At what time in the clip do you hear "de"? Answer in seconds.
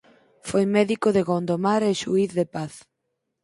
1.15-1.21, 2.39-2.45